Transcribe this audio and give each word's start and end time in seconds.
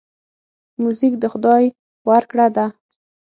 موزیک 0.81 1.13
د 1.19 1.23
خدای 1.33 1.63
ورکړه 2.09 2.47
ده. 2.55 2.65